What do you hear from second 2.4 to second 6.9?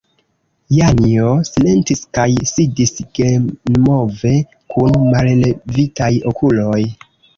sidis senmove kun mallevitaj okuloj.